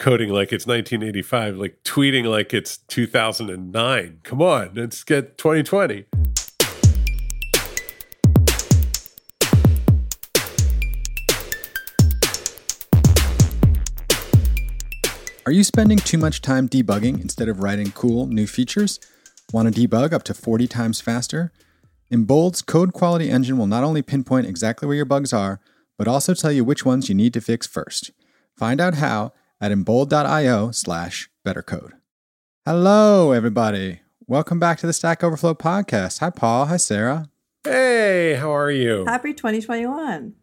[0.00, 4.20] coding like it's 1985, like tweeting like it's 2009.
[4.24, 6.06] Come on, let's get 2020.
[15.46, 18.98] Are you spending too much time debugging instead of writing cool new features?
[19.52, 21.52] Want to debug up to 40 times faster?
[22.10, 25.60] Embold's code quality engine will not only pinpoint exactly where your bugs are,
[25.98, 28.12] but also tell you which ones you need to fix first.
[28.56, 31.92] Find out how at embold.io slash bettercode.
[32.64, 34.00] Hello, everybody.
[34.26, 36.20] Welcome back to the Stack Overflow podcast.
[36.20, 36.66] Hi, Paul.
[36.66, 37.28] Hi, Sarah.
[37.64, 39.04] Hey, how are you?
[39.06, 40.34] Happy 2021.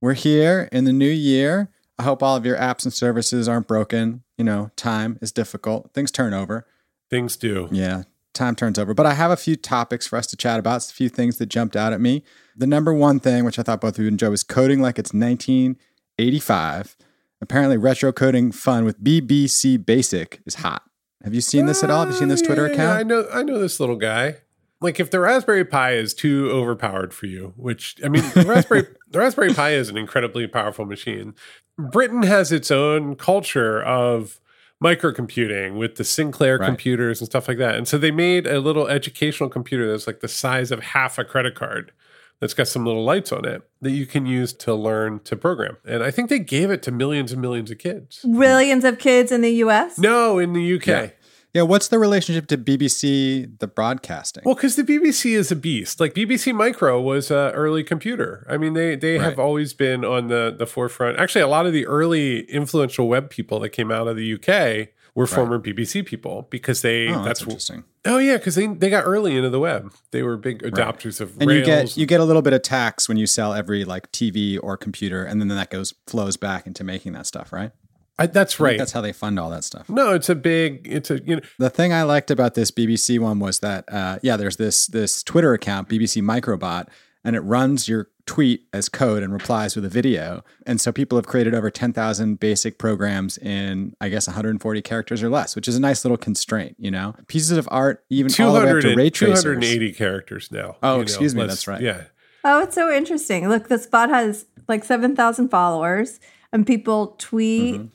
[0.00, 1.70] We're here in the new year.
[1.98, 4.22] I hope all of your apps and services aren't broken.
[4.38, 6.66] You know, time is difficult, things turn over.
[7.10, 7.68] Things do.
[7.70, 8.94] Yeah, time turns over.
[8.94, 11.36] But I have a few topics for us to chat about, it's a few things
[11.38, 12.22] that jumped out at me.
[12.56, 14.98] The number one thing, which I thought both of you would enjoy, was coding like
[14.98, 16.96] it's 1985.
[17.40, 20.82] Apparently, retro coding fun with BBC Basic is hot.
[21.24, 22.00] Have you seen this at all?
[22.04, 22.98] Have you seen this Twitter Uh, yeah, account?
[22.98, 23.26] I know.
[23.32, 24.36] I know this little guy.
[24.82, 28.86] Like, if the Raspberry Pi is too overpowered for you, which I mean, the Raspberry
[29.10, 31.34] the Raspberry Pi is an incredibly powerful machine.
[31.78, 34.40] Britain has its own culture of
[34.82, 36.66] microcomputing with the Sinclair Right.
[36.66, 37.74] computers and stuff like that.
[37.74, 41.24] And so they made a little educational computer that's like the size of half a
[41.24, 41.92] credit card.
[42.40, 45.76] That's got some little lights on it that you can use to learn to program.
[45.86, 48.24] And I think they gave it to millions and millions of kids.
[48.24, 49.98] Millions of kids in the US.
[49.98, 50.86] No, in the UK.
[50.86, 51.10] Yeah.
[51.52, 54.42] yeah, what's the relationship to BBC, the broadcasting?
[54.46, 56.00] Well, because the BBC is a beast.
[56.00, 58.46] Like BBC Micro was an early computer.
[58.48, 61.18] I mean, they they have always been on the the forefront.
[61.18, 64.88] Actually, a lot of the early influential web people that came out of the UK
[65.14, 67.84] were former BBC people because they oh, that's, that's, interesting.
[68.04, 69.92] oh yeah because they they got early into the web.
[70.10, 71.58] They were big adopters of And Rails.
[71.58, 74.58] you get you get a little bit of tax when you sell every like TV
[74.62, 77.72] or computer, and then that goes flows back into making that stuff, right?
[78.18, 78.78] I, that's I right.
[78.78, 79.88] That's how they fund all that stuff.
[79.88, 80.86] no, it's a big.
[80.88, 81.42] It's a you know.
[81.58, 85.22] The thing I liked about this BBC one was that uh, yeah, there's this this
[85.22, 86.88] Twitter account BBC Microbot,
[87.24, 90.44] and it runs your tweet as code and replies with a video.
[90.64, 95.28] And so people have created over 10,000 basic programs in I guess 140 characters or
[95.28, 97.14] less, which is a nice little constraint, you know.
[97.26, 99.42] Pieces of art even all the way up to and- ray tracers.
[99.42, 100.76] 280 characters now.
[100.82, 101.80] Oh, you know, excuse me, that's right.
[101.80, 102.04] Yeah.
[102.44, 103.48] Oh, it's so interesting.
[103.48, 106.20] Look, this bot has like 7,000 followers
[106.52, 107.86] and people tweet Mm-hmm.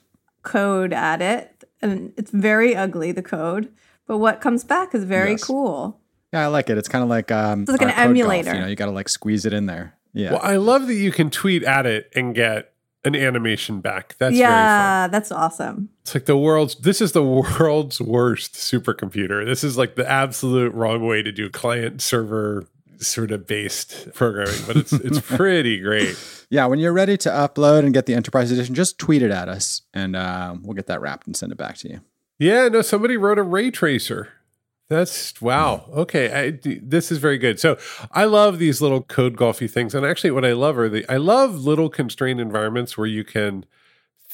[0.43, 1.63] code at it.
[1.81, 3.71] And it's very ugly, the code.
[4.07, 5.43] But what comes back is very Yes.
[5.45, 5.99] cool.
[6.35, 6.77] Yeah, I like it.
[6.77, 8.53] It's kind of like um It's like an our code golf, emulator.
[8.53, 9.95] you know, you got to like squeeze it in there.
[10.13, 10.31] Yeah.
[10.33, 12.73] Well, I love that you can tweet at it and get
[13.05, 14.15] an animation back.
[14.17, 15.89] That's very yeah, that's awesome.
[16.01, 19.45] It's like the world's this is the world's worst supercomputer.
[19.45, 24.61] This is like the absolute wrong way to do client server sort of based programming,
[24.67, 26.17] but it's it's pretty great.
[26.49, 29.49] Yeah, when you're ready to upload and get the enterprise edition, just tweet it at
[29.49, 32.01] us and um, we'll get that wrapped and send it back to you.
[32.37, 34.29] Yeah, no, somebody wrote a ray tracer.
[34.87, 35.85] That's wow.
[35.93, 37.59] Okay, I, this is very good.
[37.59, 37.77] So
[38.11, 41.17] I love these little code golfy things, and actually, what I love are the I
[41.17, 43.65] love little constrained environments where you can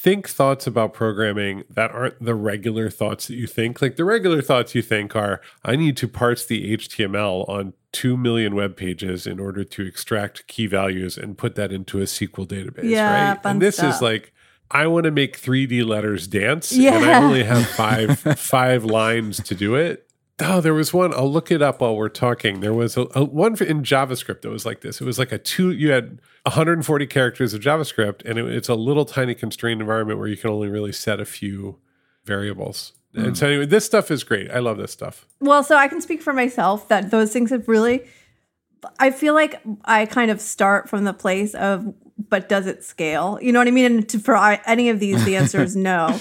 [0.02, 3.80] think thoughts about programming that aren't the regular thoughts that you think.
[3.80, 8.16] Like the regular thoughts you think are, I need to parse the HTML on two
[8.16, 12.46] million web pages in order to extract key values and put that into a SQL
[12.46, 12.90] database.
[12.90, 13.40] Yeah, right?
[13.44, 13.94] and this stuff.
[13.94, 14.32] is like.
[14.74, 19.54] I want to make 3D letters dance, and I only have five five lines to
[19.54, 20.08] do it.
[20.42, 21.14] Oh, there was one.
[21.14, 22.60] I'll look it up while we're talking.
[22.60, 25.00] There was a, a one in JavaScript that was like this.
[25.00, 25.70] It was like a two.
[25.70, 30.28] You had 140 characters of JavaScript, and it, it's a little tiny constrained environment where
[30.28, 31.78] you can only really set a few
[32.24, 32.92] variables.
[33.14, 33.34] And hmm.
[33.34, 34.50] so anyway, this stuff is great.
[34.50, 35.26] I love this stuff.
[35.40, 38.06] Well, so I can speak for myself that those things have really.
[38.98, 41.94] I feel like I kind of start from the place of,
[42.28, 43.38] but does it scale?
[43.40, 43.84] You know what I mean?
[43.84, 46.18] And to, for any of these, the answer is no.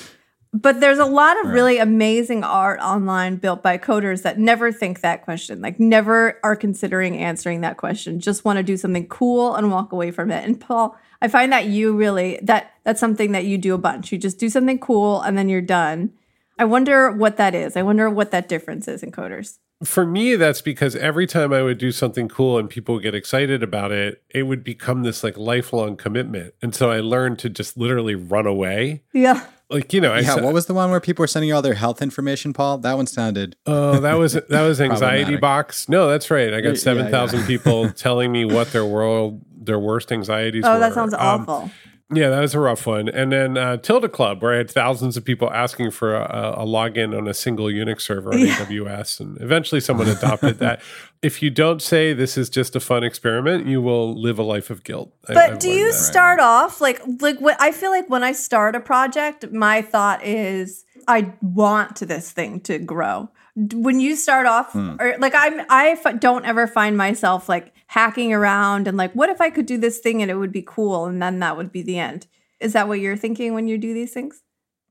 [0.54, 5.00] But there's a lot of really amazing art online built by coders that never think
[5.00, 9.56] that question, like never are considering answering that question, just want to do something cool
[9.56, 10.44] and walk away from it.
[10.44, 14.12] And Paul, I find that you really that that's something that you do a bunch.
[14.12, 16.12] You just do something cool and then you're done.
[16.59, 17.78] I wonder what that is.
[17.78, 19.58] I wonder what that difference is in coders.
[19.84, 23.16] For me, that's because every time I would do something cool and people would get
[23.16, 26.54] excited about it, it would become this like lifelong commitment.
[26.62, 29.02] And so I learned to just literally run away.
[29.14, 29.46] Yeah.
[29.72, 31.56] Like, you know, I Yeah, said, what was the one where people were sending you
[31.56, 32.78] all their health information, Paul?
[32.79, 33.56] That one sounded.
[33.66, 35.88] Oh, that was that was anxiety box.
[35.90, 36.53] No, that's right.
[36.53, 37.47] I got seven thousand yeah.
[37.47, 40.79] people telling me what their world their worst anxieties Oh, were.
[40.79, 41.72] that sounds Um, awful.
[42.13, 43.08] Yeah, that was a rough one.
[43.08, 46.66] And then uh, Tilde Club, where I had thousands of people asking for a, a
[46.66, 48.55] login on a single Unix server on Yeah.
[48.55, 49.19] AWS.
[49.22, 50.81] And eventually someone adopted that.
[51.23, 54.72] If you don't say this is just a fun experiment, you will live a life
[54.72, 55.13] of guilt.
[55.28, 55.93] But I've do you that.
[55.93, 60.25] start off like like what I feel like when I start a project, my thought
[60.25, 63.29] is I want this thing to grow.
[63.68, 67.74] D- When you start off, or like I'm, I f- don't ever find myself like
[67.88, 70.64] hacking around and like, what if I could do this thing and it would be
[70.66, 72.28] cool, and then that would be the end.
[72.59, 74.44] Is that what you're thinking when you do these things?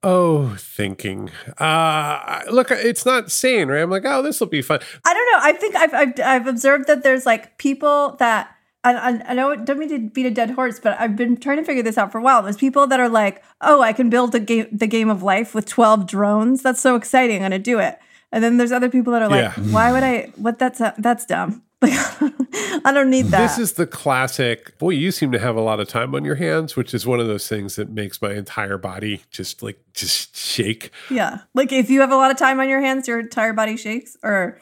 [0.02, 1.30] Oh, thinking.
[1.58, 3.82] Uh, look, it's not sane, right?
[3.82, 4.80] I'm like, oh, this will be fun.
[5.04, 5.38] I don't know.
[5.42, 8.54] I think I've I've, I've observed that there's like people that.
[8.82, 11.58] I, I, I know don't mean to beat a dead horse, but I've been trying
[11.58, 12.42] to figure this out for a while.
[12.42, 15.54] There's people that are like, "Oh, I can build a game, the game of life
[15.54, 16.62] with 12 drones.
[16.62, 17.36] That's so exciting!
[17.36, 17.98] I'm gonna do it."
[18.32, 19.72] And then there's other people that are like, Yeah.
[19.72, 20.32] "Why would I?
[20.36, 20.58] What?
[20.58, 21.62] That's uh, that's dumb.
[21.82, 21.92] Like,
[22.84, 24.76] I don't need that." This is the classic.
[24.78, 27.20] Boy, you seem to have a lot of time on your hands, which is one
[27.20, 30.90] of those things that makes my entire body just like just shake.
[31.10, 31.40] yeah.
[31.54, 34.16] Like if you have a lot of time on your hands, your entire body shakes,
[34.22, 34.58] or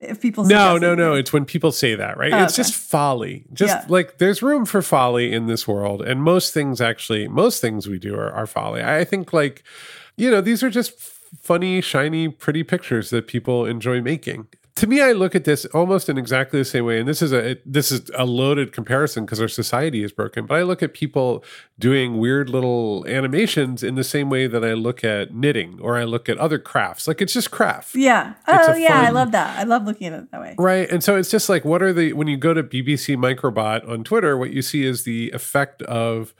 [0.00, 1.14] if people No, no, no.
[1.14, 2.32] It's when people say that, right?
[2.32, 2.62] Oh, it's okay.
[2.68, 3.46] just folly.
[3.52, 3.84] Just Yeah.
[3.88, 6.02] like there's room for folly in this world.
[6.02, 8.82] And most things actually, most things we do are, are folly.
[8.82, 9.64] I think like,
[10.16, 10.92] you know, these are just
[11.40, 14.48] funny, shiny, pretty pictures that people enjoy making.
[14.76, 17.32] To me, I look at this almost in exactly the same way, and this is
[17.32, 20.46] a this is a loaded comparison because our society is broken.
[20.46, 21.42] But I look at people
[21.80, 26.04] doing weird little animations in the same way that I look at knitting or I
[26.04, 27.08] look at other crafts.
[27.08, 27.96] Like it's just craft.
[27.96, 28.34] Yeah.
[28.46, 29.58] It's Oh yeah, I love that.
[29.58, 30.54] I love looking at it that way.
[30.56, 30.88] Right.
[30.88, 34.04] And so it's just like, what are the, when you go to BBC Microbot on
[34.04, 36.34] Twitter, what you see is the effect of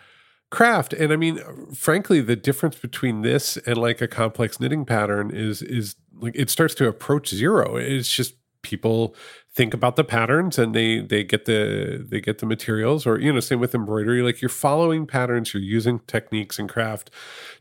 [0.51, 0.93] craft.
[0.93, 1.39] And I mean,
[1.75, 6.51] frankly, the difference between this and like a complex knitting pattern is, is like, it
[6.51, 7.77] starts to approach zero.
[7.77, 9.15] It's just people
[9.55, 13.33] think about the patterns and they, they get the, they get the materials or, you
[13.33, 17.11] know, same with embroidery, like you're following patterns, you're using techniques and craft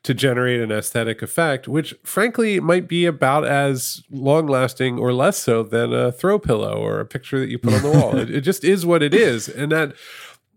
[0.04, 5.38] to generate an aesthetic effect, which frankly might be about as long lasting or less
[5.38, 8.08] so than a throw pillow or a picture that you put on the wall.
[8.18, 9.48] It, it just is what it is.
[9.48, 9.94] And that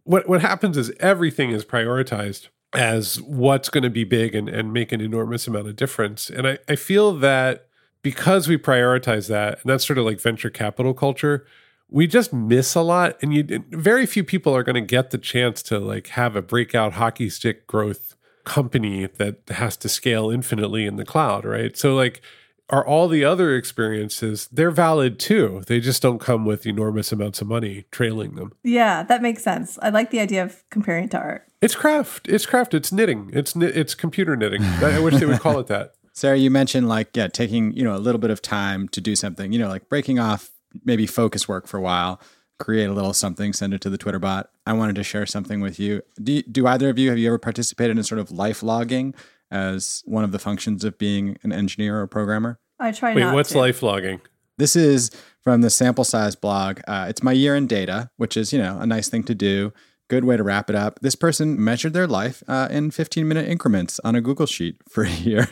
[0.05, 4.73] what what happens is everything is prioritized as what's going to be big and, and
[4.73, 6.31] make an enormous amount of difference.
[6.31, 7.67] And I, I feel that
[8.03, 11.47] because we prioritize that, and that's sort of like venture capital culture,
[11.89, 13.19] we just miss a lot.
[13.21, 16.43] And you very few people are going to get the chance to like have a
[16.43, 21.77] breakout hockey stick growth company that has to scale infinitely in the cloud, right?
[21.77, 22.23] So like
[22.71, 25.63] are all the other experiences, they're valid too.
[25.67, 28.53] They just don't come with enormous amounts of money trailing them.
[28.63, 29.79] Yeah, that makes sense.
[29.83, 31.47] I like the idea of comparing it to art.
[31.61, 32.29] It's craft.
[32.29, 32.73] It's craft.
[32.75, 33.31] It's knitting.
[33.33, 34.63] It's it's computer knitting.
[34.63, 35.95] I I wish they would call it that.
[36.13, 39.15] Sarah, you mentioned like yeah, taking you know a little bit of time to do
[39.17, 39.53] something.
[39.53, 40.51] You know, like breaking off
[40.85, 42.21] maybe focus work for a while,
[42.59, 44.51] create a little something, send it to the Twitter bot.
[44.67, 46.03] I wanted to share something with you.
[46.23, 49.15] Do you- do either of you have you ever participated in sort of life logging
[49.51, 52.59] as one of the functions of being an engineer or programmer?
[52.79, 53.59] I try Wait, not what's to.
[53.59, 54.21] life logging?
[54.59, 55.11] This is
[55.41, 56.81] from the sample size blog.
[56.87, 59.73] Uh, it's my year in data, which is, you know, a nice thing to do.
[60.11, 60.99] Good way to wrap it up.
[61.03, 65.05] This person measured their life uh, in 15 minute increments on a Google Sheet for
[65.05, 65.49] a year.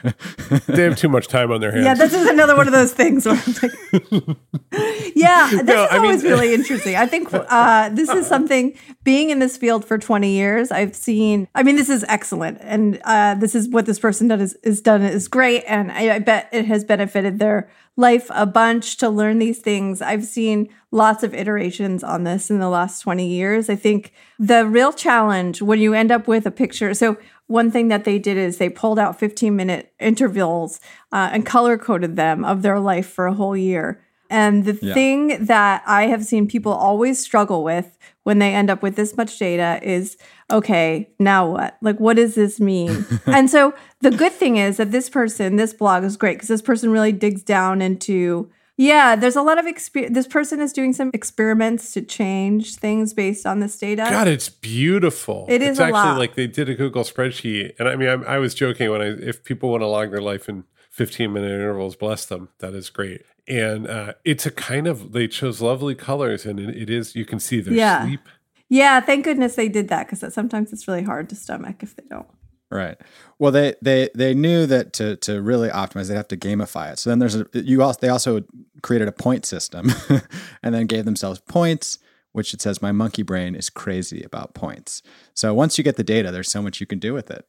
[0.66, 1.84] They have too much time on their hands.
[1.84, 4.36] Yeah, this is another one of those things where I'm like,
[5.14, 6.96] yeah, this No, is I mean- always really interesting.
[6.96, 8.76] I think uh, this is something.
[9.04, 11.46] Being in this field for 20 years, I've seen.
[11.54, 14.80] I mean, this is excellent, and uh, this is what this person done is, is
[14.82, 19.10] done is great, and I, I bet it has benefited their life a bunch to
[19.10, 20.00] learn these things.
[20.00, 23.68] I've seen lots of iterations on this in the last 20 years.
[23.68, 26.94] I think the real challenge when you end up with a picture.
[26.94, 27.18] So
[27.48, 30.80] one thing that they did is they pulled out 15 minute intervals
[31.12, 34.00] uh, and color coded them of their life for a whole year.
[34.30, 34.94] And the Yeah.
[34.94, 37.98] thing that I have seen people always struggle with
[38.28, 40.18] when they end up with this much data is
[40.50, 41.78] okay, now what?
[41.80, 43.06] Like, what does this mean?
[43.26, 46.60] and so the good thing is that this person, this blog is great because this
[46.60, 48.50] person really digs down into.
[48.76, 50.14] Yeah, there's a lot of experience.
[50.14, 54.06] This person is doing some experiments to change things based on this data.
[54.10, 55.46] God, it's beautiful.
[55.48, 56.18] It is It's actually lot.
[56.18, 59.06] like they did a Google spreadsheet, and I mean, I, I was joking when I
[59.06, 62.50] if people want to log their life in 15 minute intervals, bless them.
[62.58, 63.22] That is great.
[63.48, 67.24] And uh, it's a kind of they chose lovely colors, and it, it is you
[67.24, 68.04] can see their Yeah.
[68.04, 68.20] sleep.
[68.68, 72.02] Yeah, thank goodness they did that because sometimes it's really hard to stomach if they
[72.10, 72.26] don't.
[72.70, 72.98] Right.
[73.38, 76.98] Well, they they they knew that to to really optimize, they'd have to gamify it.
[76.98, 78.42] So then there's a you also they also
[78.82, 79.90] created a point system,
[80.62, 81.98] and then gave themselves points,
[82.32, 85.02] which it says my monkey brain is crazy about points.
[85.32, 87.46] So once you get the data, there's so much you can do with it.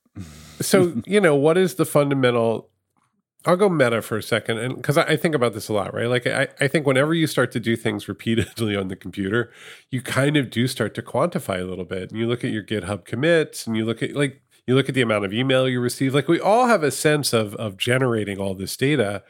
[0.61, 2.69] So, you know, what is the fundamental
[3.49, 5.91] I'll go meta for a second, and because I, I think about this a lot,
[5.93, 6.07] right?
[6.07, 9.51] Like I, I think whenever you start to do things repeatedly on the computer,
[9.89, 12.11] you kind of do start to quantify a little bit.
[12.11, 14.93] And you look at your GitHub commits, and you look at like you look at
[14.93, 16.13] the amount of email you receive.
[16.13, 19.23] Like we all have a sense of of generating all this data,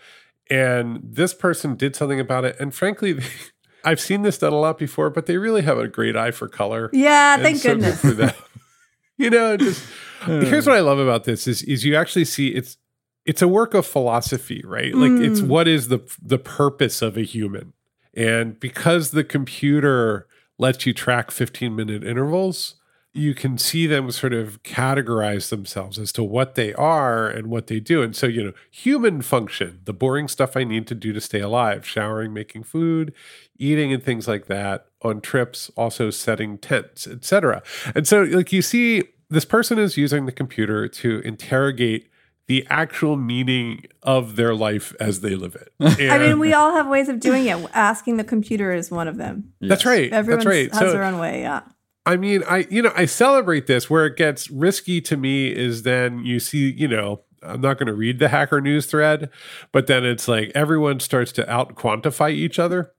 [0.49, 2.57] and this person did something about it.
[2.59, 3.25] And frankly, they,
[3.85, 6.49] I've seen this done a lot before, but they really have a great eye for
[6.49, 6.89] color.
[6.91, 8.01] Yeah, And thank so good goodness.
[8.01, 8.35] for that.
[9.17, 9.87] you know, just
[10.25, 12.75] here's what I love about this is is you actually see it's
[13.29, 14.93] it's a work of philosophy, right?
[15.03, 15.47] Like it's Mm.
[15.53, 15.99] what is the
[16.33, 17.67] the purpose of a human.
[18.15, 20.25] And because the computer
[20.57, 22.75] lets you track 15 minute intervals,
[23.13, 27.67] you can see them sort of categorize themselves as to what they are and what
[27.67, 28.01] they do.
[28.03, 31.39] And so, you know, human function, the boring stuff I need to do to stay
[31.49, 33.13] alive, showering, making food,
[33.57, 37.61] eating and things like that on trips, also setting tents, etc.
[37.95, 42.09] And so like you see this person is using the computer to interrogate
[42.49, 45.71] the actual meaning of their life as they live it.
[45.79, 47.63] I mean, we all have ways of doing it.
[47.75, 49.53] Asking the computer is one of them.
[49.61, 50.11] that's right.
[50.11, 50.73] Everyone that's right.
[50.73, 51.41] has their own way.
[51.41, 51.61] Yeah.
[52.07, 53.87] I mean, I you know, I celebrate this.
[53.87, 57.85] Where it gets risky to me is then you see, you know, I'm not going
[57.85, 59.29] to read the hacker news thread,
[59.71, 62.93] but then it's like everyone starts to out quantify each other.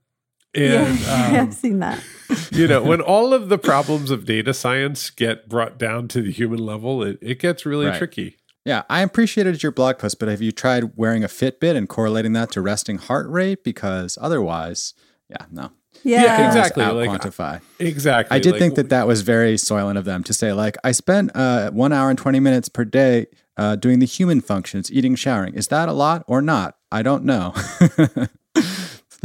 [0.55, 2.01] And yeah, um, I've seen that.
[2.51, 6.31] you know, when all of the problems of data science get brought down to the
[6.31, 7.97] human level, it, it gets really Right.
[7.97, 8.37] tricky.
[8.65, 12.33] Yeah, I appreciated your blog post, but have you tried wearing a Fitbit and correlating
[12.33, 13.63] that to resting heart rate?
[13.63, 14.93] Because otherwise,
[15.29, 15.71] yeah, no.
[16.03, 16.83] Yeah, Yeah, exactly.
[16.83, 17.61] Out Like, quantify.
[17.79, 18.35] Exactly.
[18.35, 20.91] I did Like, think that that was very soylent of them to say, like, I
[20.91, 23.27] spent uh, one hour and 20 minutes per day
[23.57, 25.53] uh, doing the human functions, eating, showering.
[25.55, 26.77] Is that a lot or not?
[26.91, 27.53] I don't know.
[27.79, 28.29] the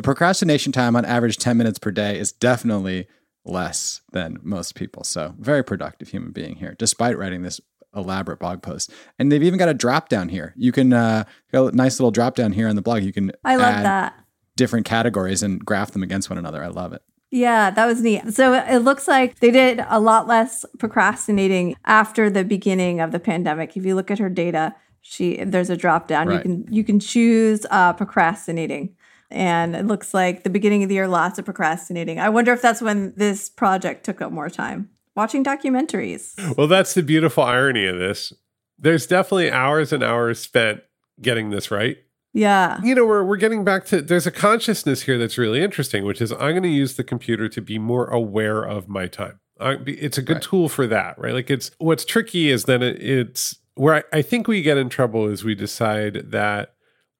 [0.02, 3.06] procrastination time on average 10 minutes per day is definitely
[3.44, 5.04] less than most people.
[5.04, 7.60] So, very productive human being here, despite writing this
[7.96, 8.92] elaborate blog post.
[9.18, 10.52] And they've even got a drop down here.
[10.56, 13.02] You can, uh, got a nice little drop down here on the blog.
[13.02, 14.14] You can I love add that.
[14.56, 16.62] different categories and graph them against one another.
[16.62, 17.02] I love it.
[17.32, 18.32] Yeah, that was neat.
[18.32, 23.18] So it looks like they did a lot less procrastinating after the beginning of the
[23.18, 23.76] pandemic.
[23.76, 26.30] If you look at her data, she there's a drop down.
[26.30, 28.94] You can you can choose uh, procrastinating,
[29.30, 32.20] and it looks like the beginning of the year lots of procrastinating.
[32.20, 34.90] I wonder if that's when this project took up more time.
[35.16, 36.34] Watching documentaries.
[36.56, 38.32] Well, that's the beautiful irony of this.
[38.78, 40.82] There's definitely hours and hours spent
[41.20, 41.96] getting this right.
[42.34, 42.78] Yeah.
[42.84, 46.20] You know, we're we're getting back to there's a consciousness here that's really interesting, which
[46.20, 49.40] is I'm going to use the computer to be more aware of my time.
[49.58, 50.42] I, it's a good Right.
[50.42, 51.32] tool for that, right?
[51.32, 54.90] Like it's what's tricky is then it, it's where I, I think we get in
[54.90, 56.74] trouble is we decide that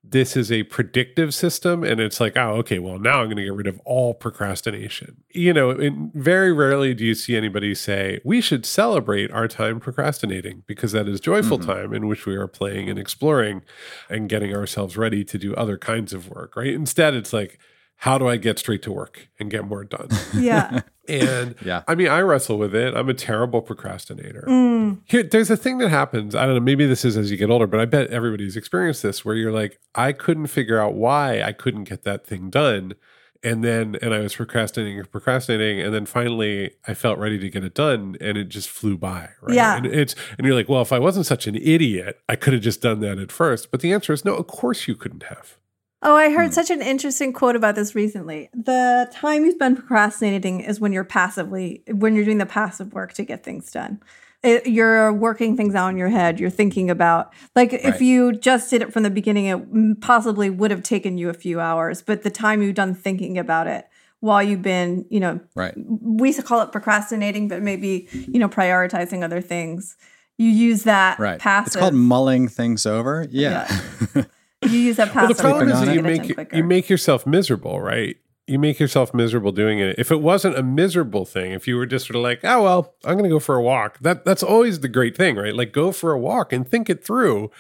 [0.09, 3.43] this is a predictive system and it's like oh okay well now i'm going to
[3.45, 5.75] get rid of all procrastination you know
[6.15, 11.09] very rarely do you see anybody say we should celebrate our time procrastinating because that
[11.09, 11.67] is joyful Mhm.
[11.67, 13.63] time in which we are playing and exploring
[14.09, 17.59] and getting ourselves ready to do other kinds of work right instead it's like
[17.97, 20.83] how do i get straight to work and get more done Yeah.
[21.09, 21.83] and Yeah.
[21.89, 24.99] i mean i wrestle with it i'm a terrible procrastinator Mm.
[25.07, 26.35] here, there's a thing that happens.
[26.37, 26.61] I don't know.
[26.61, 29.51] Maybe this is as you get older, but I bet everybody's experienced this where you're
[29.51, 32.95] like, I couldn't figure out why I couldn't get that thing done.
[33.43, 35.81] And then, and I was procrastinating and procrastinating.
[35.85, 39.31] And then finally I felt ready to get it done and it just flew by.
[39.43, 39.57] Right.
[39.57, 39.77] Yeah.
[39.77, 42.63] And it's, and you're like, well, if I wasn't such an idiot, I could have
[42.63, 43.73] just done that at first.
[43.73, 45.57] But the answer is no, of course you couldn't have.
[46.03, 46.53] Oh, I heard Hmm.
[46.53, 48.51] such an interesting quote about this recently.
[48.55, 53.13] The time you spend procrastinating is when you're passively, when you're doing the passive work
[53.15, 54.01] to get things done.
[54.43, 56.39] It, you're working things out in your head.
[56.39, 60.71] You're thinking about, like, if you just did it from the beginning, it possibly would
[60.71, 62.03] have taken you a few hours.
[62.03, 63.89] But the time you've done thinking about it
[64.21, 65.75] while you've been, you know, Right.
[65.77, 69.97] we call it procrastinating, but maybe, you know, prioritizing other things.
[70.39, 71.41] You use that Right.
[71.41, 71.69] passive.
[71.69, 73.27] It's called mulling things over.
[73.31, 73.67] Yeah.
[74.73, 76.89] you use that Well, the problem is that you to get it make, you make
[76.89, 78.17] yourself miserable, right?
[78.47, 79.97] You make yourself miserable doing it.
[79.99, 82.95] If it wasn't a miserable thing, if you were just sort of like, oh well,
[83.05, 83.99] I'm going to go for a walk.
[84.01, 85.55] That that's always the great thing, right?
[85.55, 87.51] Like go for a walk and think it through.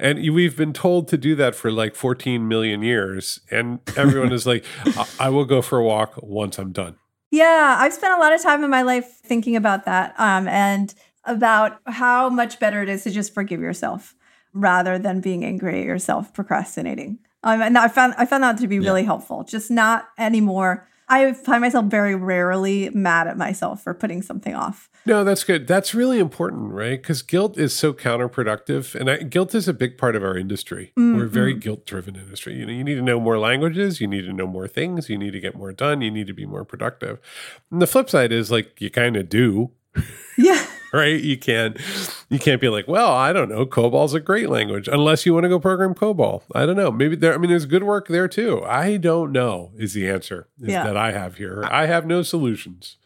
[0.00, 4.32] And you- we've been told to do that for like 14 million years, and everyone
[4.32, 6.96] is like, I, I will go for a walk once I'm done.
[7.30, 10.92] Yeah, I've spent a lot of time in my life thinking about that um, and
[11.24, 14.14] about how much better it is to just forgive yourself
[14.52, 17.18] rather than being angry at yourself, procrastinating.
[17.44, 19.44] Um, and I found I found that to be really helpful.
[19.44, 20.88] Just not anymore.
[21.08, 24.88] I find myself very rarely mad at myself for putting something off.
[25.04, 25.66] No, that's good.
[25.66, 27.02] That's really important, right?
[27.02, 30.92] Because guilt is so counterproductive, and I, guilt is a big part of our industry.
[30.96, 32.54] We're a very guilt-driven industry.
[32.54, 35.18] You know, you need to know more languages, you need to know more things, you
[35.18, 37.18] need to get more done, you need to be more productive.
[37.70, 39.72] And the flip side is like you kind of do.
[40.38, 40.64] Yeah.
[40.92, 41.20] right?
[41.20, 41.78] You can't
[42.28, 45.44] you can't be like, well, I don't know, COBOL's a great language unless you want
[45.44, 46.42] to go program COBOL.
[46.54, 46.90] I don't know.
[46.90, 47.34] Maybe there.
[47.34, 48.62] I mean, there's good work there too.
[48.64, 49.72] I don't know.
[49.76, 50.84] Is the answer is Yeah.
[50.84, 51.64] that I have here?
[51.70, 52.96] I have no solutions.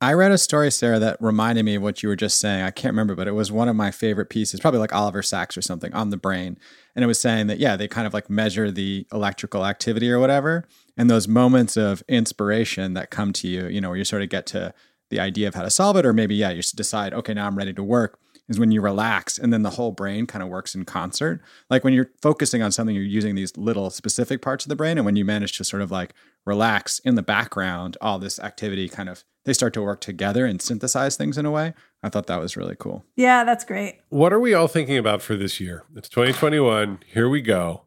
[0.00, 2.62] I read a story, Sarah, that reminded me of what you were just saying.
[2.62, 5.56] I can't remember, but it was one of my favorite pieces, probably like Oliver Sacks
[5.56, 6.58] or something on the brain.
[6.94, 10.18] And it was saying that, yeah, they kind of like measure the electrical activity or
[10.18, 10.66] whatever.
[10.98, 14.28] And those moments of inspiration that come to you, you know, where you sort of
[14.28, 14.74] get to
[15.14, 17.56] the idea of how to solve it, or maybe, yeah, you decide, okay, now I'm
[17.56, 18.18] ready to work,
[18.48, 21.40] is when you relax and then the whole brain kind of works in concert.
[21.70, 24.98] Like when you're focusing on something, you're using these little specific parts of the brain.
[24.98, 26.12] And when you manage to sort of like
[26.44, 30.60] relax in the background, all this activity kind of they start to work together and
[30.60, 31.74] synthesize things in a way.
[32.02, 33.04] I thought that was really cool.
[33.14, 34.00] Yeah, that's great.
[34.08, 35.84] What are we all thinking about for this year?
[35.94, 37.00] It's 2021.
[37.06, 37.82] Here we go.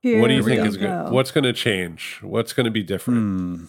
[0.00, 0.86] Here what do you think is go.
[0.86, 1.12] good?
[1.12, 2.20] What's going to change?
[2.22, 3.20] What's going to be different?
[3.20, 3.64] Hmm.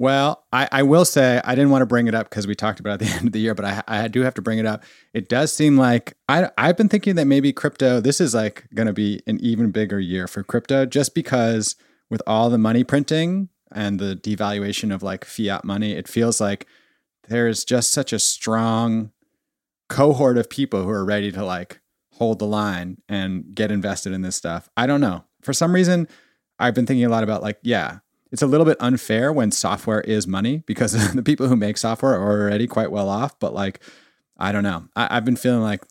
[0.00, 2.78] Well, I, I will say I didn't want to bring it up because we talked
[2.78, 4.66] about at the end of the year, but I, I do have to bring it
[4.66, 4.84] up.
[5.12, 8.86] It does seem like I, I've been thinking that maybe crypto, this is like going
[8.86, 11.74] to be an even bigger year for crypto just because
[12.08, 16.66] with all the money printing and the devaluation of like fiat money, it feels like
[17.28, 19.10] there's just such a strong
[19.88, 21.80] cohort of people who are ready to like
[22.14, 24.68] hold the line and get invested in this stuff.
[24.76, 25.24] I don't know.
[25.42, 26.06] For some reason,
[26.58, 27.98] I've been thinking a lot about like, yeah,
[28.30, 32.14] it's a little bit unfair when software is money because the people who make software
[32.14, 33.38] are already quite well off.
[33.38, 33.80] But like,
[34.38, 34.88] I don't know.
[34.96, 35.82] I, I've been feeling like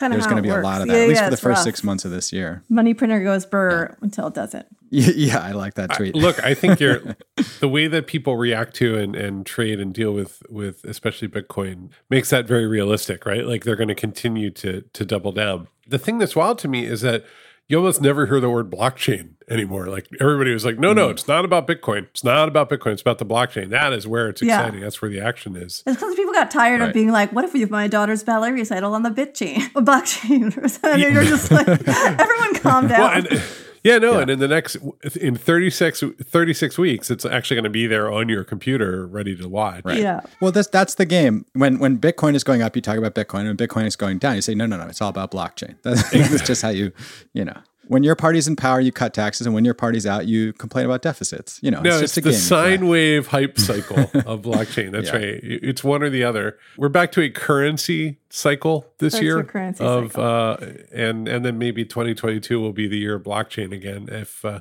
[0.00, 1.30] Kinda there's going to it be a lot of that, Yeah, at least yeah, for
[1.30, 1.64] the first rough.
[1.64, 2.64] six months of this year.
[2.68, 4.66] Money printer goes burr until it doesn't.
[4.94, 6.14] Yeah, I like that I- tweet.
[6.14, 7.16] look, I think you're
[7.60, 11.88] the way that people react to and, and trade and deal with with especially Bitcoin
[12.10, 13.46] makes that very realistic, right?
[13.46, 15.68] Like they're going to continue to to double down.
[15.88, 17.24] The thing that's wild to me is that
[17.72, 19.86] you almost never hear the word blockchain anymore.
[19.86, 21.12] Like everybody was like, no, no, mm.
[21.12, 22.02] it's not about Bitcoin.
[22.10, 22.92] It's not about Bitcoin.
[22.92, 23.70] It's about the blockchain.
[23.70, 24.60] That is where it's Yeah.
[24.60, 24.80] exciting.
[24.82, 25.82] That's where the action is.
[25.86, 26.88] It's because people got tired Right.
[26.88, 29.70] of being like, "What if we have my daughter's ballet recital on the bit chain,
[29.74, 30.52] or blockchain?"
[30.84, 33.42] And you're just like, "Everyone, calm down." Well, and,
[33.84, 34.76] yeah, no, and in the next
[35.20, 39.48] in 36, 36 weeks, it's actually going to be there on your computer, ready to
[39.48, 39.84] watch.
[39.84, 39.98] Right.
[39.98, 40.20] Yeah.
[40.40, 41.46] Well, that's that's the game.
[41.54, 44.18] When when Bitcoin is going up, you talk about Bitcoin, and when Bitcoin is going
[44.18, 44.86] down, you say no, no, no.
[44.86, 45.76] It's all about blockchain.
[45.82, 46.92] That's, that's just how you,
[47.32, 47.56] you know.
[47.88, 50.86] When your party's in power, you cut taxes, and when your party's out, you complain
[50.86, 51.58] about deficits.
[51.62, 52.38] You know, No, it's it's, a the game.
[52.38, 52.88] sine play.
[52.88, 54.92] wave hype cycle of blockchain.
[54.92, 55.16] That's Yeah.
[55.16, 55.40] right.
[55.42, 56.58] It's one or the other.
[56.78, 60.24] We're back to a currency cycle this That's year currency of cycle.
[60.24, 60.56] uh
[60.92, 64.60] and and then maybe 2022 will be the year of blockchain again if uh,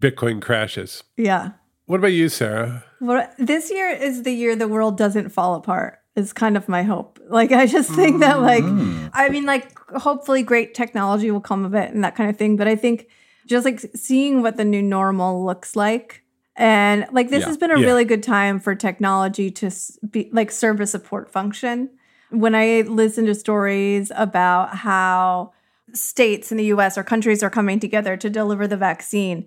[0.00, 1.04] Bitcoin crashes.
[1.16, 1.50] Yeah.
[1.86, 2.84] What about you, Sarah?
[3.00, 5.98] Well, this year is the year the world doesn't fall apart.
[6.16, 7.18] Is kind of my hope.
[7.28, 9.10] Like I just think that like mm.
[9.12, 12.56] I mean like hopefully great technology will come of it and that kind of thing,
[12.56, 13.08] but I think
[13.46, 16.22] just like seeing what the new normal looks like
[16.56, 17.46] and like this Yeah.
[17.48, 17.86] has been a Yeah.
[17.86, 19.70] really good time for technology to
[20.08, 21.90] be like serve a support function.
[22.30, 25.52] When I listen to stories about how
[25.92, 29.46] states in the US or countries are coming together to deliver the vaccine.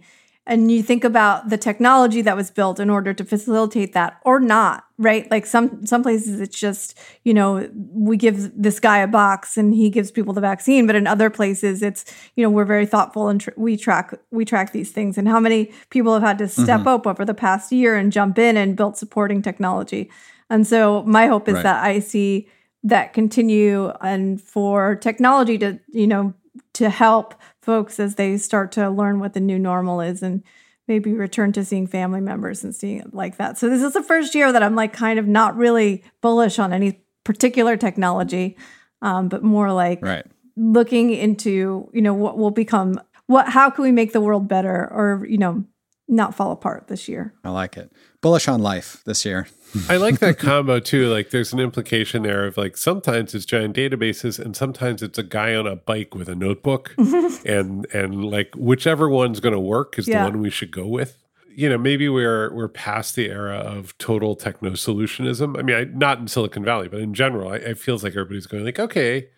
[0.50, 4.40] And you think about the technology that was built in order to facilitate that or
[4.40, 5.30] not, right?
[5.30, 9.74] Like some some places it's just, you know, we give this guy a box and
[9.74, 12.06] he gives people the vaccine, but in other places it's,
[12.38, 15.40] you know, we're very thoughtful and tr- we track we track these things and how
[15.40, 16.64] many people have had to mm-hmm.
[16.64, 20.10] step up over the past year and jump in and build supporting technology.
[20.50, 21.64] And so my hope is Right.
[21.64, 22.48] that I see
[22.84, 26.34] that continue and for technology to you know
[26.74, 27.36] to help
[27.68, 30.42] folks as they start to learn what the new normal is and
[30.88, 34.02] maybe return to seeing family members and seeing it like that so this is the
[34.02, 38.56] first year that i'm like kind of not really bullish on any particular technology
[39.02, 40.26] um, but more like Right.
[40.56, 44.88] looking into you know what will become what how can we make the world better
[44.90, 45.66] or you know
[46.08, 47.92] not fall apart this year I like it.
[48.28, 49.48] Bullish on life this year.
[49.90, 51.08] I like that combo too.
[51.10, 55.24] Like there's an implication there of like sometimes it's giant databases and sometimes it's a
[55.24, 56.94] guy on a bike with a notebook
[57.46, 60.26] and and like whichever one's going to work is Yeah.
[60.26, 61.18] the one we should go with.
[61.56, 65.58] You know, maybe we're we're past the era of total techno solutionism.
[65.58, 68.46] I mean, I, not in Silicon Valley, but in general, I, it feels like everybody's
[68.46, 69.30] going like, okay,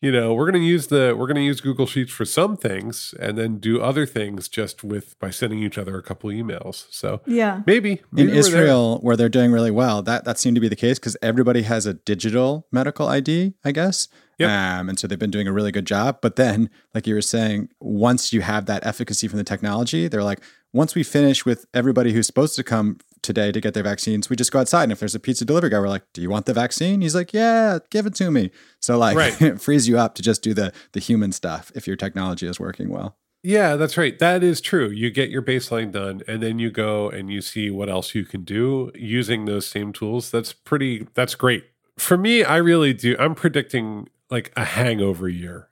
[0.00, 2.56] you know, we're going to use the we're going to use Google Sheets for some
[2.56, 6.86] things, and then do other things just with by sending each other a couple emails.
[6.90, 8.40] So yeah maybe, in maybe we're there.
[8.40, 11.62] Israel, where they're doing really well, that that seemed to be the case because everybody
[11.62, 14.08] has a digital medical ID, I guess.
[14.38, 14.50] Yep.
[14.50, 16.18] Um, and so they've been doing a really good job.
[16.22, 20.22] But then, like you were saying, once you have that efficacy from the technology, they're
[20.22, 20.40] like,
[20.72, 24.36] once we finish with everybody who's supposed to come today to get their vaccines, we
[24.36, 24.84] just go outside.
[24.84, 27.14] And if there's a pizza delivery guy, we're like, "Do you want the vaccine?" He's
[27.14, 28.50] like, "Yeah, give it to me."
[28.80, 29.40] So like, Right.
[29.50, 32.58] it frees you up to just do the the human stuff if your technology is
[32.60, 33.16] working well.
[33.42, 34.18] Yeah, that's right.
[34.18, 34.88] That is true.
[34.88, 38.24] You get your baseline done and then you go and you see what else you
[38.24, 40.30] can do using those same tools.
[40.30, 41.64] That's pretty that's great.
[41.96, 43.16] For me, I really do.
[43.18, 45.67] I'm predicting like a hangover year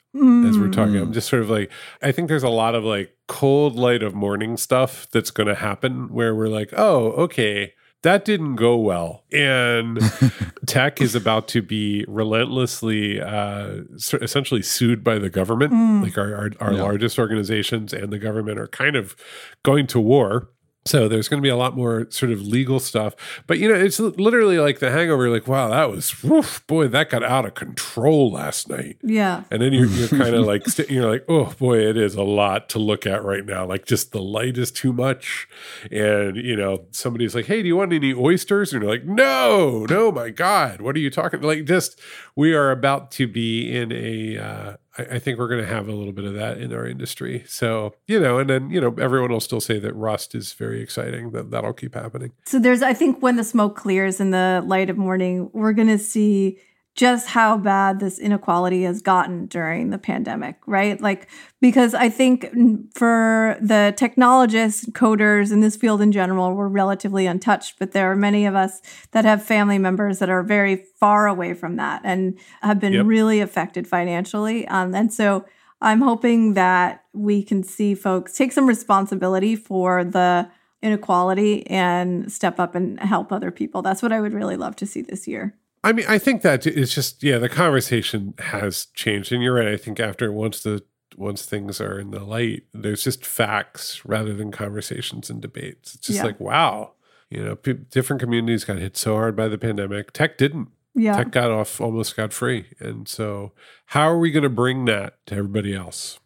[0.46, 0.96] as we're talking.
[0.96, 1.70] I'm just sort of like,
[2.02, 5.54] I think there's a lot of like cold light of morning stuff that's going to
[5.54, 9.24] happen where we're like, oh, okay, that didn't go well.
[9.32, 9.98] And
[10.66, 13.78] tech is about to be relentlessly, uh,
[14.20, 16.02] essentially sued by the government.
[16.02, 16.82] Like our, our, our Yeah.
[16.82, 19.16] largest organizations and the government are kind of
[19.62, 20.50] going to war.
[20.86, 23.14] So there's going to be a lot more sort of legal stuff.
[23.46, 25.28] But, you know, it's literally like the hangover.
[25.28, 28.96] Like, wow, that was, woof, boy, that got out of control last night.
[29.02, 29.42] Yeah.
[29.50, 32.68] And then you're, you're kind of like, you're like, oh boy, it is a lot
[32.70, 33.66] to look at right now.
[33.66, 35.48] Like, just the light is too much.
[35.90, 38.72] And, you know, somebody's like, hey, do you want any oysters?
[38.72, 41.40] And you're like, no, no, my God, what are you talking?
[41.40, 42.00] Like, just,
[42.36, 45.88] we are about to be in a, uh, I, I think we're going to have
[45.88, 47.44] a little bit of that in our industry.
[47.46, 50.80] So, you know, and then, you know, everyone will still say that Rust is very
[50.80, 52.32] exciting, that that'll keep happening.
[52.44, 55.88] So there's, I think, when the smoke clears in the light of morning, we're going
[55.88, 56.58] to see
[56.96, 60.98] just how bad this inequality has gotten during the pandemic, right?
[61.00, 61.28] Like,
[61.60, 62.50] because I think
[62.94, 68.16] for the technologists, coders in this field in general, we're relatively untouched, but there are
[68.16, 68.80] many of us
[69.12, 73.06] that have family members that are very far away from that and have been Yep.
[73.06, 74.66] really affected financially.
[74.68, 75.44] Um, and so
[75.82, 80.48] I'm hoping that we can see folks take some responsibility for the
[80.82, 83.82] inequality and step up and help other people.
[83.82, 85.54] That's what I would really love to see this year.
[85.86, 89.68] I mean, I think that it's just yeah, the conversation has changed, and you're right.
[89.68, 90.82] I think after once the
[91.16, 95.94] once things are in the light, there's just facts rather than conversations and debates.
[95.94, 96.24] It's just Yeah.
[96.24, 96.92] like wow,
[97.30, 100.12] you know, pe- different communities got hit so hard by the pandemic.
[100.12, 100.68] Tech didn't.
[100.94, 101.16] Yeah.
[101.16, 103.52] Tech got off almost got free, and so
[103.86, 106.18] how are we going to bring that to everybody else?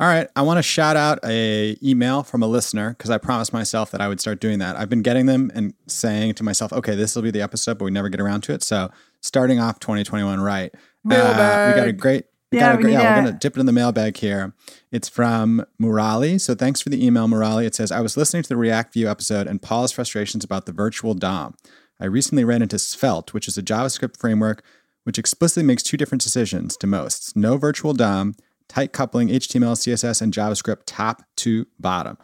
[0.00, 3.52] All right, I want to shout out a email from a listener because I promised
[3.52, 4.74] myself that I would start doing that.
[4.76, 7.84] I've been getting them and saying to myself, "Okay, this will be the episode," but
[7.84, 8.62] we never get around to it.
[8.62, 10.74] So, starting off 2021 right,
[11.28, 12.24] uh, we got a great.
[12.50, 14.54] We Yeah, got a we great, yeah, we're gonna dip it in the mailbag here.
[14.90, 16.40] It's from Murali.
[16.40, 17.66] So thanks for the email, Murali.
[17.66, 20.72] It says, I was listening to the React Vue episode and Paul's frustrations about the
[20.72, 21.54] virtual DOM.
[22.00, 24.64] I recently ran into Svelte, which is a JavaScript framework
[25.04, 28.34] which explicitly makes two different decisions to most no virtual DOM,
[28.70, 32.16] tight coupling HTML, CSS, and JavaScript top to bottom.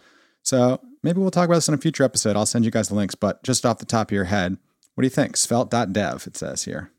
[0.43, 2.37] So maybe we'll talk about this in a future episode.
[2.37, 4.57] I'll send you guys the links, but just off the top of your head,
[4.95, 5.37] what do you think?
[5.37, 6.93] Svelte.dev, it says here.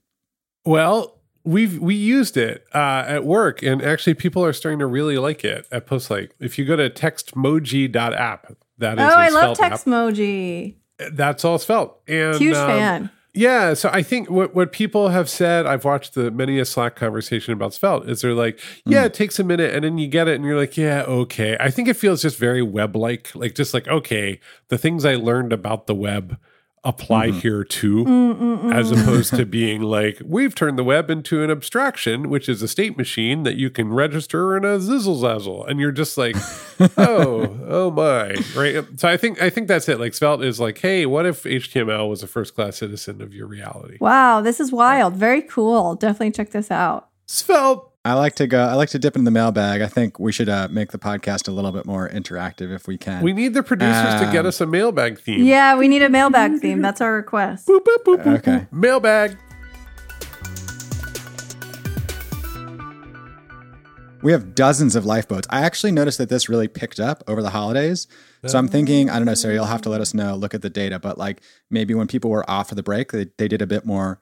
[0.65, 5.17] Well, we've we used it uh, at work, and actually, people are starting to really
[5.17, 6.31] like it at Postlight.
[6.39, 9.79] If you go to textmoji.app, that is Oh, a I love Svelte app.
[9.79, 10.75] Textmoji.
[11.11, 11.95] That's all Svelte.
[12.07, 13.09] And Huge um, fan.
[13.37, 16.95] Yeah, so I think what what people have said, I've watched the many a Slack
[16.95, 18.93] conversation about Svelte, is they're like, hmm.
[18.93, 21.55] yeah, it takes a minute, and then you get it, and you're like, yeah, okay.
[21.59, 25.15] I think it feels just very web like, like just like okay, the things I
[25.15, 26.39] learned about the web
[26.83, 27.39] apply mm-hmm.
[27.39, 28.73] here too, mm, mm, mm.
[28.73, 32.67] as opposed to being like, we've turned the web into an abstraction, which is a
[32.67, 36.35] state machine that you can register in a zizzle zazzle, and you're just like,
[36.97, 38.85] oh, oh my, right?
[38.97, 39.99] So I think I think that's it.
[39.99, 43.47] Like Svelte is like, hey, what if HTML was a first class citizen of your
[43.47, 43.97] reality?
[43.99, 45.15] Wow, this is wild.
[45.15, 45.95] Very cool.
[45.95, 47.06] Definitely check this out.
[47.27, 47.83] Svelte.
[48.05, 48.63] I like to go.
[48.63, 49.81] I like to dip in the mailbag.
[49.81, 52.97] I think we should uh, make the podcast a little bit more interactive if we
[52.97, 53.21] can.
[53.21, 55.43] We need the producers to get Um, us a mailbag theme.
[55.43, 56.81] Yeah, we need a mailbag theme.
[56.81, 57.67] That's our request.
[57.67, 58.67] Boop, boop, boop, boop, Okay.
[58.71, 59.37] Mailbag.
[64.23, 65.47] We have dozens of lifeboats.
[65.51, 68.07] I actually noticed that this really picked up over the holidays.
[68.45, 70.61] So I'm thinking, I don't know, Sarah, you'll have to let us know, look at
[70.61, 73.61] the data, but like maybe when people were off for the break, they, they did
[73.61, 74.21] a bit more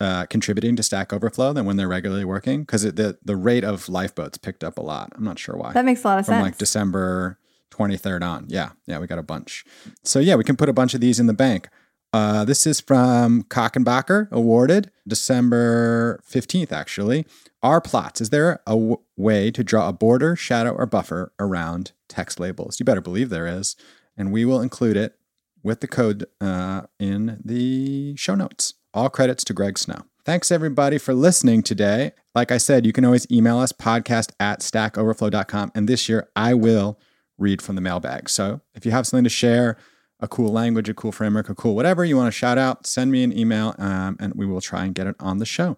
[0.00, 3.88] uh, contributing to Stack Overflow than when they're regularly working because the, the rate of
[3.88, 5.12] lifeboats picked up a lot.
[5.16, 5.72] I'm not sure why.
[5.72, 6.44] That makes a lot of From sense.
[6.44, 7.38] like December
[7.70, 8.46] 23rd on.
[8.48, 8.70] Yeah.
[8.86, 8.98] Yeah.
[8.98, 9.64] We got a bunch.
[10.02, 11.68] So yeah, we can put a bunch of these in the bank.
[12.12, 17.26] Uh, this is from koekenbakker, awarded December 15th, actually.
[17.62, 18.20] R plots.
[18.20, 22.78] Is there a w- way to draw a border, shadow, or buffer around text labels?
[22.78, 23.74] You better believe there is.
[24.16, 25.18] And we will include it
[25.64, 28.74] with the code uh, in the show notes.
[28.94, 30.02] All credits to Greg Snow.
[30.24, 32.12] Thanks everybody for listening today.
[32.34, 35.72] Like I said, you can always email us podcast at stackoverflow.com.
[35.74, 36.98] And this year I will
[37.36, 38.30] read from the mailbag.
[38.30, 39.76] So if you have something to share,
[40.20, 43.10] a cool language, a cool framework, a cool whatever you want to shout out, send
[43.10, 45.76] me an email um, and we will try and get it on the show.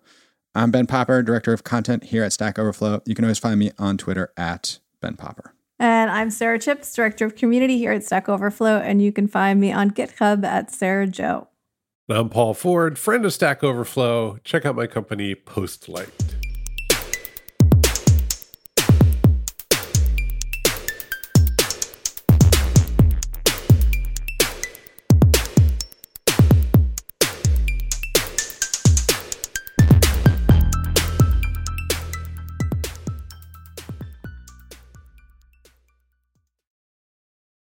[0.54, 3.02] I'm Ben Popper, Director of Content here at Stack Overflow.
[3.06, 5.54] You can always find me on Twitter at Ben Popper.
[5.78, 9.60] And I'm Sara Chipps, Director of Community here at Stack Overflow, and you can find
[9.60, 11.48] me on GitHub at Sarah Joe.
[12.08, 14.38] I'm Paul Ford, friend of Stack Overflow.
[14.44, 16.25] Check out my company, Postlight.